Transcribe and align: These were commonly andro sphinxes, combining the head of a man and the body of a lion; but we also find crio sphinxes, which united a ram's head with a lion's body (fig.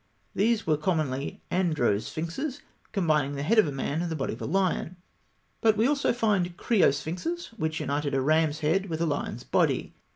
These 0.33 0.65
were 0.65 0.77
commonly 0.77 1.43
andro 1.51 2.01
sphinxes, 2.01 2.63
combining 2.91 3.33
the 3.35 3.43
head 3.43 3.59
of 3.59 3.67
a 3.67 3.71
man 3.71 4.01
and 4.01 4.09
the 4.11 4.15
body 4.15 4.33
of 4.33 4.41
a 4.41 4.47
lion; 4.47 4.95
but 5.61 5.77
we 5.77 5.85
also 5.85 6.11
find 6.11 6.57
crio 6.57 6.91
sphinxes, 6.91 7.49
which 7.55 7.79
united 7.79 8.15
a 8.15 8.21
ram's 8.21 8.61
head 8.61 8.89
with 8.89 8.99
a 8.99 9.05
lion's 9.05 9.43
body 9.43 9.81
(fig. 9.83 9.93